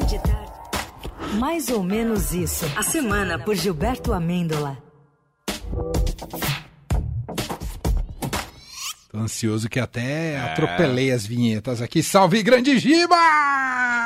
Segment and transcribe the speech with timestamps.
[0.00, 0.50] Fim de tarde.
[1.38, 2.64] Mais ou menos isso.
[2.76, 4.78] A semana por Gilberto Amêndola.
[9.10, 12.02] Tô ansioso que até atropelei as vinhetas aqui.
[12.02, 13.16] Salve, grande Giba!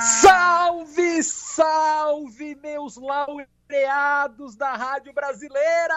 [0.01, 3.54] Salve, salve, meus laureados
[4.57, 5.95] da Rádio Brasileira!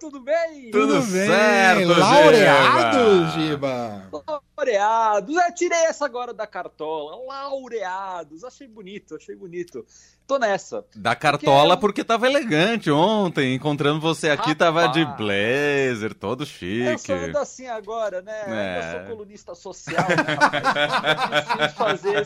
[0.00, 0.70] Tudo bem?
[0.70, 4.08] Tudo, Tudo bem, certo, laureados, Giba.
[4.56, 7.16] Laureados, eu tirei essa agora da cartola.
[7.26, 9.84] Laureados, achei bonito, achei bonito.
[10.26, 10.84] Tô nessa.
[10.94, 13.54] Da cartola Porque- porque tava elegante ontem.
[13.54, 14.58] Encontrando você aqui, Rapaz.
[14.58, 16.98] tava de blazer, todo Eu chique.
[16.98, 18.44] só ando assim agora, né?
[18.46, 18.78] É.
[18.78, 21.12] Eu sou colunista social, né, rapaz?
[21.26, 22.22] Eu preciso fazer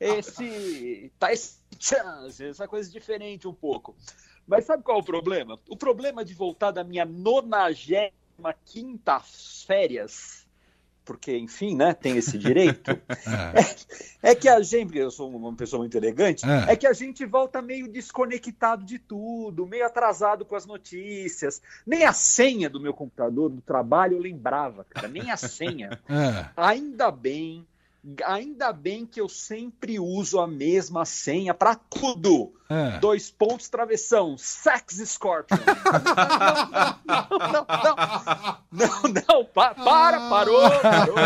[0.00, 1.56] esse, esse, tá, esse
[2.40, 3.94] essa coisa diferente um pouco.
[4.46, 5.58] Mas sabe qual é o problema?
[5.68, 9.20] O problema de voltar da minha nonagésima quinta
[9.66, 10.44] férias,
[11.04, 12.90] porque, enfim, né, tem esse direito,
[14.22, 14.30] É.
[14.30, 16.72] é que a gente, eu sou uma pessoa muito elegante, É.
[16.72, 16.76] é.
[16.76, 21.60] que a gente volta meio desconectado de tudo, meio atrasado com as notícias.
[21.86, 26.00] Nem a senha do meu computador do trabalho eu lembrava, cara, nem a senha.
[26.08, 26.50] É.
[26.56, 27.66] Ainda bem,
[28.24, 32.52] ainda bem que eu sempre uso a mesma senha para tudo.
[32.68, 32.98] É.
[32.98, 35.56] Dois pontos, travessão, Sex Scorpion.
[37.04, 37.66] Não, não, não,
[38.72, 41.16] não, não, não, pa- para, parou, parou.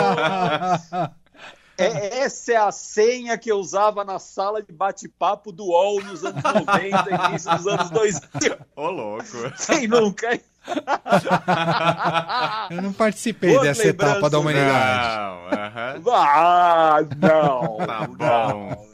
[1.80, 6.24] É, essa é a senha que eu usava na sala de bate-papo do UOL nos
[6.24, 8.56] anos 90, início dos anos 2000.
[8.74, 9.24] Ô, louco.
[9.64, 10.40] Quem nunca?
[12.70, 15.16] Eu não participei Boas dessa etapa da humanidade.
[15.16, 16.02] Não, aham.
[16.12, 17.78] Ah, não.
[17.88, 18.16] Tá bom.
[18.16, 18.86] Não, não.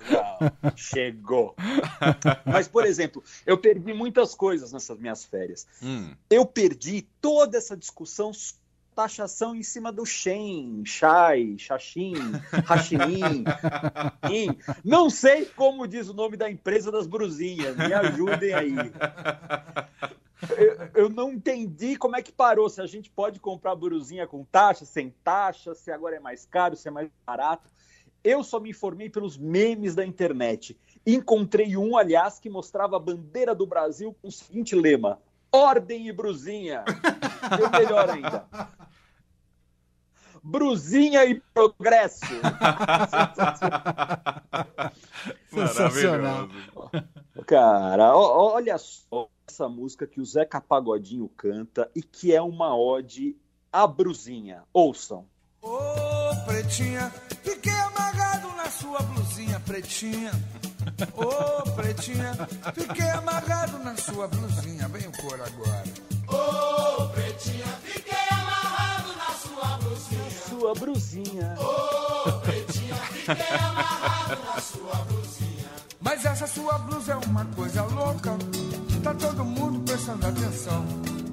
[0.76, 1.56] Chegou.
[2.44, 5.66] Mas, por exemplo, eu perdi muitas coisas nessas minhas férias.
[5.82, 6.12] Hum.
[6.30, 8.32] Eu perdi toda essa discussão
[8.94, 12.14] taxação em cima do Shen, Shai, Xaxim,
[12.64, 13.44] Rachinim.
[14.30, 14.56] Im.
[14.84, 17.76] Não sei como diz o nome da empresa das brusinhas.
[17.76, 18.74] Me ajudem aí.
[20.56, 22.68] Eu, eu não entendi como é que parou.
[22.68, 26.76] Se a gente pode comprar brusinha com taxa, sem taxa, se agora é mais caro,
[26.76, 27.68] se é mais barato.
[28.22, 30.78] Eu só me informei pelos memes da internet.
[31.06, 35.20] Encontrei um, aliás, que mostrava a bandeira do Brasil com o seguinte lema:
[35.52, 36.84] Ordem e brusinha.
[37.58, 38.46] Deu melhor ainda.
[40.44, 42.20] Brusinha e progresso.
[45.48, 46.50] Sensacional.
[47.46, 53.34] Cara, olha só essa música que o Zeca Pagodinho canta e que é uma ode
[53.72, 54.64] à brusinha.
[54.70, 55.24] Ouçam.
[55.62, 55.78] Ô,
[56.44, 57.10] pretinha,
[57.42, 60.30] fiquei amarrado na sua blusinha, pretinha.
[61.16, 62.34] Ô, pretinha,
[62.74, 64.86] fiquei amarrado na sua blusinha.
[64.88, 65.84] Vem o coro agora.
[70.64, 71.54] Sua brusinha.
[76.00, 78.34] Mas essa sua blusa é uma coisa louca.
[79.02, 80.86] Tá todo mundo prestando atenção.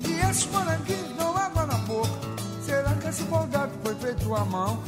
[0.05, 2.09] E esses moranguinhos dão água na boca.
[2.65, 4.83] Será que esse bordado foi feito à mão?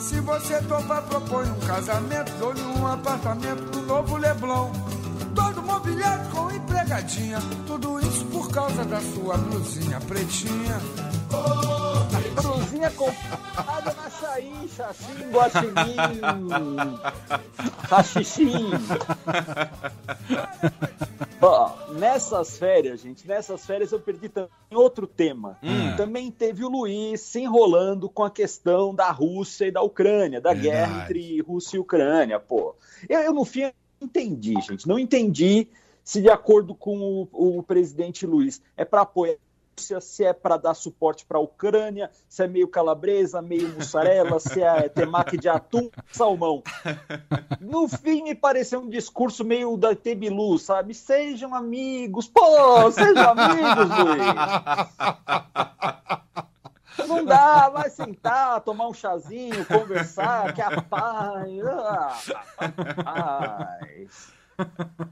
[0.00, 2.32] Se você topar, propõe um casamento.
[2.40, 4.72] Dou-lhe um apartamento no novo Leblon.
[5.36, 7.38] Todo mobiliado com empregadinha.
[7.68, 10.80] Tudo isso por causa da sua blusinha pretinha.
[12.42, 12.90] Brusinha
[17.88, 18.70] Guaxinim.
[21.40, 25.58] Ó, nessas férias, gente, nessas férias eu perdi também outro tema.
[25.62, 25.94] Hum.
[25.96, 30.54] Também teve o Luiz se enrolando com a questão da Rússia e da Ucrânia, da
[30.54, 30.68] Verdade.
[30.68, 32.74] guerra entre Rússia e Ucrânia, pô.
[33.08, 33.62] Eu, eu no fim,
[34.00, 34.88] não entendi, gente.
[34.88, 35.68] Não entendi
[36.02, 39.36] se, de acordo com o, o presidente Luiz, é para apoiar
[39.76, 44.62] se é para dar suporte para a Ucrânia, se é meio calabresa, meio mussarela, se
[44.62, 46.62] é temaki de atum, salmão.
[47.60, 50.94] No fim, me pareceu um discurso meio da Tebilu, sabe?
[50.94, 52.28] Sejam amigos.
[52.28, 54.24] Pô, sejam amigos, Luiz.
[57.08, 61.50] Não dá, vai sentar, tomar um chazinho, conversar, que a paz.
[63.04, 64.32] Ah, paz.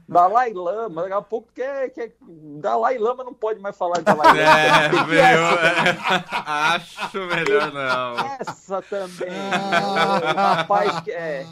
[0.07, 2.15] Dalai Lama, daqui a pouco quer, quer.
[2.59, 4.43] Dalai Lama não pode mais falar de Dalai Lama.
[4.43, 5.97] É, meu, essa, é,
[6.45, 8.19] acho melhor não.
[8.39, 9.29] essa também.
[9.29, 11.45] O rapaz que é.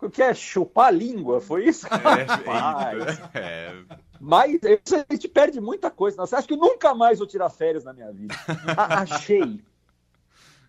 [0.00, 1.40] O que é chupar a língua?
[1.40, 1.86] Foi isso?
[1.88, 3.20] Rapaz.
[3.34, 3.74] É, é,
[4.20, 6.16] Mas a gente perde muita coisa.
[6.16, 8.34] Nossa, acho que nunca mais vou tirar férias na minha vida.
[8.76, 9.60] A- achei.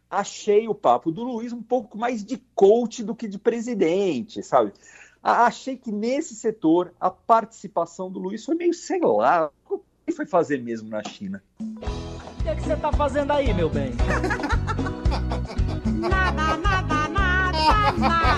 [0.09, 4.71] Achei o papo do Luiz um pouco mais de coach do que de presidente, sabe?
[5.23, 10.17] Achei que nesse setor a participação do Luiz foi meio, sei lá, o que ele
[10.17, 11.41] foi fazer mesmo na China?
[11.59, 13.93] O que é que você tá fazendo aí, meu bem?
[16.03, 18.33] Nada, nada, nada, nada.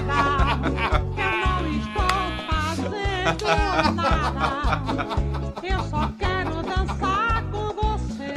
[1.18, 2.06] Eu não estou
[2.78, 3.46] prometo
[3.96, 5.16] nada.
[5.64, 8.34] Eu só quero dançar com você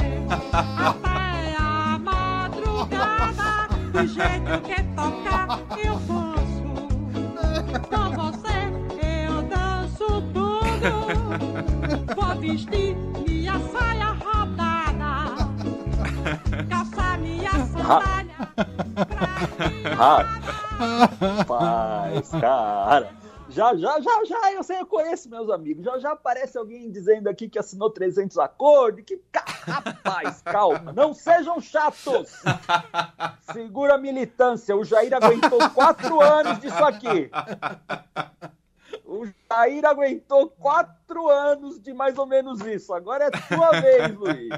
[0.51, 3.67] até a madrugada.
[3.91, 5.59] Do jeito que tocar,
[12.51, 12.95] vestir
[13.27, 15.35] minha saia rodada,
[16.69, 18.35] calçar minha sandália.
[21.17, 23.19] Rapaz, cara.
[23.49, 25.83] Já, já, já, já, eu sei, eu conheço meus amigos.
[25.83, 29.03] Já, já aparece alguém dizendo aqui que assinou 300 acordos.
[29.03, 32.31] Que, rapaz, calma, não sejam chatos.
[33.51, 34.75] Segura a militância.
[34.75, 37.31] O Jair aguentou quatro anos disso aqui.
[39.09, 42.93] O Jair aguentou quatro anos de mais ou menos isso.
[42.93, 44.49] Agora é tua vez, Luiz.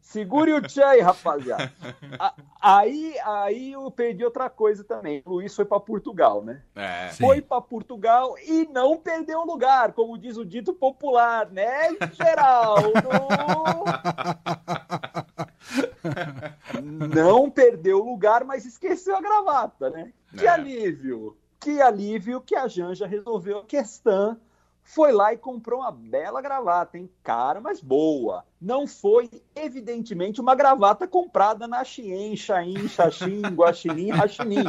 [0.00, 1.72] Segure o tchan aí, rapaziada.
[2.60, 5.22] Aí, aí eu perdi outra coisa também.
[5.24, 6.62] O Luiz foi para Portugal, né?
[6.76, 7.08] É.
[7.18, 12.92] Foi para Portugal e não perdeu lugar, como diz o dito popular, né, Geraldo?
[17.14, 20.12] não perdeu lugar, mas esqueceu a gravata, né?
[20.36, 20.50] Que É.
[20.50, 21.36] alívio!
[21.62, 24.36] Que alívio que a Janja resolveu a questão.
[24.82, 27.08] Foi lá e comprou uma bela gravata, hein?
[27.22, 28.44] Cara, mas boa.
[28.60, 34.64] Não foi, evidentemente, uma gravata comprada na Xien, Xain, Xaxim, Guaxinim, Raxinim.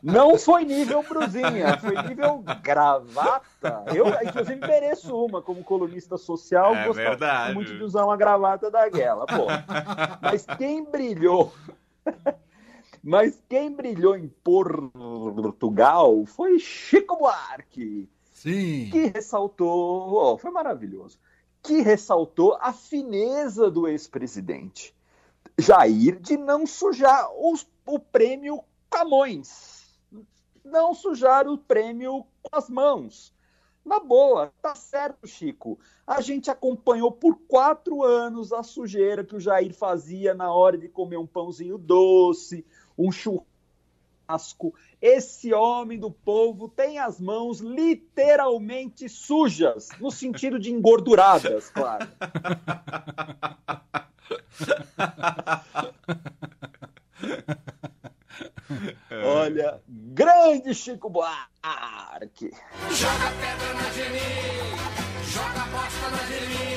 [0.00, 3.84] Não foi nível brusinha, foi nível gravata.
[3.92, 6.72] Eu, inclusive, mereço uma como colunista social.
[6.72, 7.54] É gostava verdade.
[7.54, 9.46] muito de usar uma gravata daquela, pô.
[10.22, 11.52] Mas quem brilhou
[13.06, 18.90] mas quem brilhou em Portugal foi Chico Buarque, Sim.
[18.90, 21.18] que ressaltou, ó, foi maravilhoso,
[21.62, 24.94] que ressaltou a fineza do ex-presidente
[25.58, 28.60] Jair de não sujar os- o prêmio
[28.90, 29.98] Camões,
[30.64, 33.32] não sujar o prêmio com as mãos.
[33.84, 35.78] Na boa, tá certo, Chico.
[36.04, 40.88] A gente acompanhou por quatro anos a sujeira que o Jair fazia na hora de
[40.88, 42.66] comer um pãozinho doce,
[42.98, 44.74] um churrasco.
[45.00, 52.08] Esse homem do povo tem as mãos literalmente sujas, no sentido de engorduradas, claro.
[59.24, 62.50] Olha, grande Chico Buarque.
[62.90, 64.18] Joga pedra na Geni,
[65.24, 66.76] joga bosta na Geni.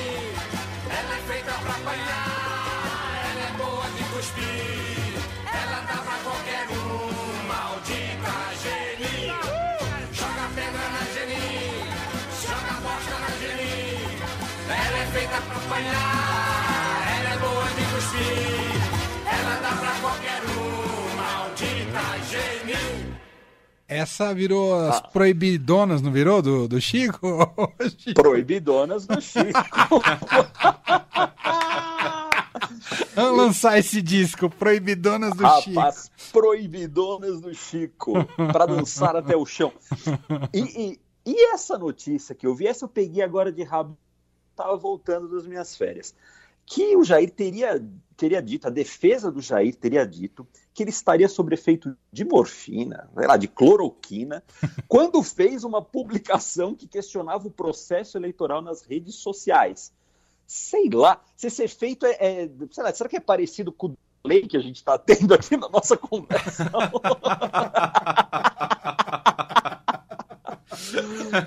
[0.88, 4.79] Ela é feita pra apanhar, ela é boa de cuspir.
[15.00, 18.70] É feita pra apanhar, ela é boa de cuspir.
[19.26, 23.10] Ela dá pra qualquer um, maldita Geni.
[23.88, 26.40] Essa virou as proibidonas, não virou?
[26.40, 27.20] Do, do Chico?
[28.14, 29.50] Proibidonas do Chico.
[33.14, 35.78] Vamos lançar esse disco, Proibidonas do Chico.
[35.80, 38.12] Rapaz, proibidonas do Chico,
[38.52, 39.72] para dançar até o chão.
[40.54, 43.96] E, e- e essa notícia que eu vi, essa eu peguei agora de rabo,
[44.60, 46.14] estava voltando das minhas férias,
[46.66, 47.84] que o Jair teria,
[48.16, 53.10] teria dito, a defesa do Jair teria dito que ele estaria sob efeito de morfina,
[53.12, 54.44] sei lá, de cloroquina,
[54.86, 59.92] quando fez uma publicação que questionava o processo eleitoral nas redes sociais.
[60.46, 63.96] Sei lá, se esse efeito é, é sei lá, será que é parecido com o
[64.24, 66.70] lei que a gente está tendo aqui na nossa conversa?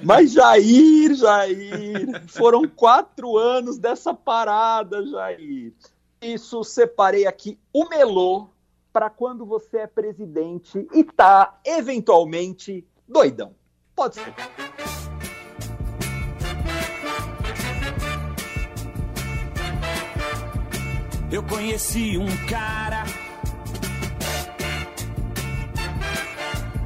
[0.03, 5.73] Mas Jair, Jair, foram quatro anos dessa parada, Jair.
[6.21, 8.47] Isso separei aqui o melô
[8.91, 13.53] para quando você é presidente e tá eventualmente doidão.
[13.95, 14.33] Pode ser.
[21.31, 23.03] Eu conheci um cara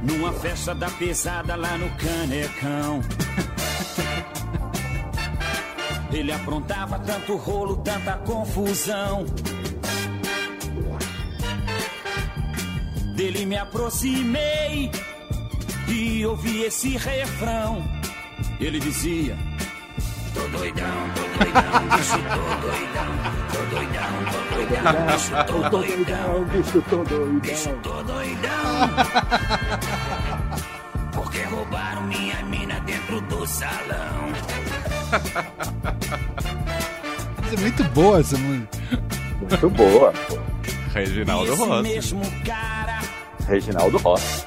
[0.08, 3.02] numa festa da pesada lá no Canecão.
[6.10, 9.26] Ele aprontava tanto rolo, tanta confusão.
[13.14, 14.90] Dele me aproximei
[15.86, 17.84] e ouvi esse refrão.
[18.58, 19.36] Ele dizia:
[20.34, 23.10] Tô doidão, tô doidão, bicho, tô doidão,
[23.52, 27.40] tô doidão, tô doidão, bicho, tô doidão, bicho, tô doidão.
[27.40, 28.88] bicho, tô doidão.
[31.12, 34.32] Porque roubaram minha mina dentro do salão.
[37.50, 38.78] É muito boa essa música.
[39.40, 40.12] Muito boa.
[40.92, 41.82] Reginaldo esse Rossi.
[41.82, 42.98] mesmo cara
[43.46, 44.44] Reginaldo Rossi.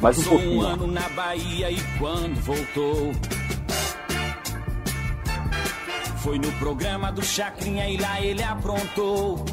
[0.00, 0.60] Mais um pouquinho.
[0.60, 3.12] um ano na Bahia e quando voltou
[6.22, 9.44] Foi no programa do Chacrinha e lá ele aprontou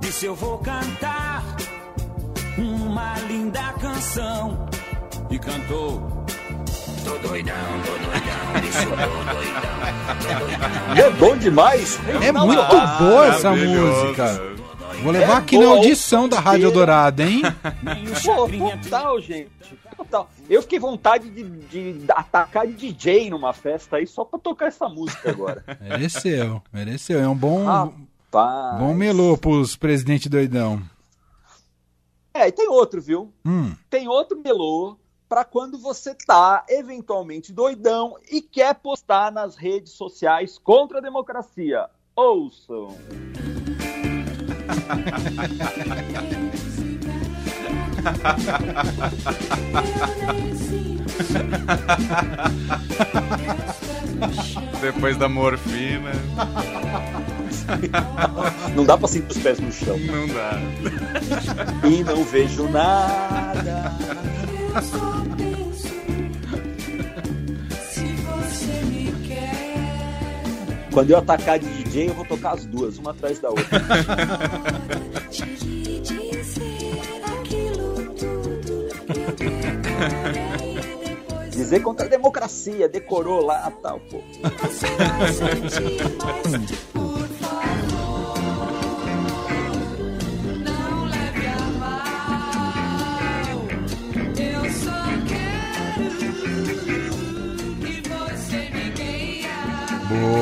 [0.00, 1.44] Disse eu vou cantar
[2.56, 4.66] uma linda canção
[5.30, 6.24] E cantou
[7.04, 8.96] Tô doidão, tô doidão, bicho, tô
[9.34, 11.98] doidão E é bom demais.
[12.22, 14.42] É Não, muito não, boa essa música.
[15.02, 16.70] Vou levar É aqui na audição da Rádio.
[16.70, 17.42] Dourada, hein?
[17.82, 18.48] Nem o Pô,
[18.82, 19.50] total, gente.
[20.10, 20.28] Total.
[20.48, 24.88] Eu fiquei vontade de, de atacar de DJ numa festa aí só pra tocar essa
[24.88, 25.64] música agora.
[25.80, 27.20] Mereceu, mereceu.
[27.20, 28.78] É um bom, Rapaz.
[28.80, 30.82] bom melô pros presidente doidão.
[32.34, 33.32] É, e tem outro, viu?
[33.44, 34.96] Hum, Tem outro melô
[35.28, 41.86] pra quando você tá eventualmente doidão e quer postar nas redes sociais contra a democracia.
[42.16, 42.96] Ouçam.
[54.80, 56.12] Depois da morfina,
[58.74, 59.98] Não dá pra sentir os pés no chão.
[59.98, 60.58] não dá.
[61.88, 63.92] E não vejo nada.
[70.92, 73.80] Quando eu atacar de DJ, eu vou tocar as duas, uma atrás da outra.
[81.50, 84.22] Dizer contra a democracia, decorou lá tal, pô.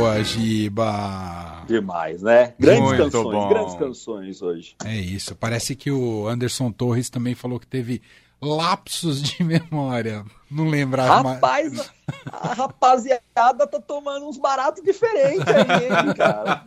[0.08, 1.64] boa, Giba.
[1.66, 2.54] Demais, né?
[2.58, 3.48] Grandes Muito canções, bom.
[3.48, 4.74] grandes canções hoje.
[4.84, 5.34] É isso.
[5.36, 8.00] Parece que o Anderson Torres também falou que teve
[8.40, 10.24] lapsos de memória.
[10.50, 11.36] Não lembrava mais.
[11.76, 11.92] Rapaz,
[12.32, 16.62] a rapaziada tá tomando uns baratos diferentes aí, hein, cara?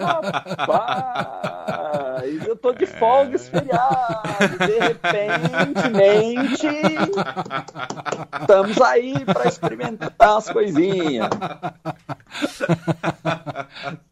[0.60, 4.22] Rapaz, eu tô de folga esse feriado.
[4.60, 6.68] De repentemente,
[8.40, 11.30] estamos aí pra experimentar as coisinhas.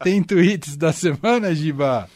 [0.03, 2.09] Tem tweets da semana, Giba?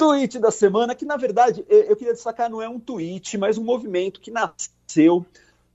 [0.00, 3.64] Tweet da semana, que na verdade eu queria destacar, não é um tweet, mas um
[3.64, 5.26] movimento que nasceu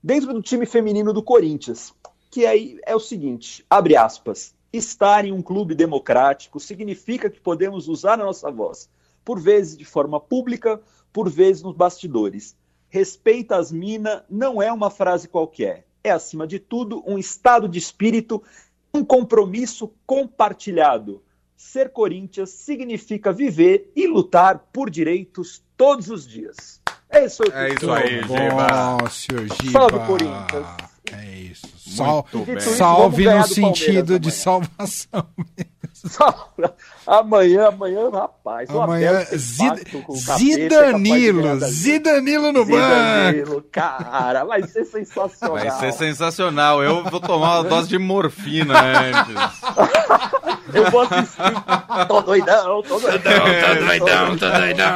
[0.02, 1.94] dentro do time feminino do Corinthians.
[2.32, 4.56] Que aí é o seguinte: abre aspas.
[4.74, 8.90] Estar em um clube democrático significa que podemos usar a nossa voz,
[9.24, 10.82] por vezes de forma pública,
[11.14, 12.58] por vezes nos bastidores.
[12.90, 15.86] Respeita as minas não é uma frase qualquer.
[16.04, 18.42] É, acima de tudo, um estado de espírito,
[18.92, 21.22] um compromisso compartilhado.
[21.56, 26.82] Ser Corinthians significa viver e lutar por direitos todos os dias.
[27.10, 29.08] É isso, É isso aí, Giba.
[29.62, 29.72] Giba.
[29.72, 30.68] Salve, Corinthians.
[31.12, 31.68] É isso.
[31.78, 32.28] Sal-
[32.60, 34.42] salve no sentido de amanhã.
[34.42, 35.28] salvação.
[37.08, 38.70] Amanhã, amanhã, rapaz.
[38.70, 39.84] Amanhã, Zid-
[40.38, 41.60] Zidanilo.
[41.62, 42.76] Zidanilo no banco.
[42.76, 45.58] Zidanilo, cara, vai ser sensacional.
[45.58, 46.84] Vai ser sensacional.
[46.84, 49.62] Eu vou tomar uma dose de morfina antes.
[50.74, 52.08] Eu vou assistir.
[52.08, 53.32] Tô doidão, tô doidão.
[53.34, 54.96] Tô doidão, tô doidão.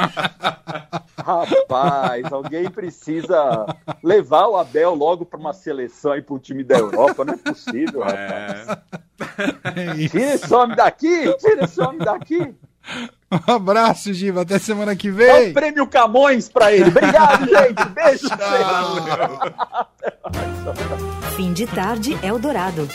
[1.26, 3.66] Rapaz, alguém precisa
[4.04, 7.24] levar o Abel logo para uma seleção aí para um time da Europa.
[7.26, 8.68] Não é possível, rapaz.
[9.76, 9.82] É.
[9.82, 10.18] É isso.
[10.18, 12.56] Tira esse homem daqui, tira esse homem daqui.
[13.48, 14.42] Um abraço, Giba.
[14.42, 15.50] Até semana que Dá vem.
[15.50, 16.90] um prêmio Camões para ele.
[16.90, 17.86] Obrigado, gente.
[17.94, 18.28] Beijo.
[21.36, 22.88] Fim de tarde Eldorado.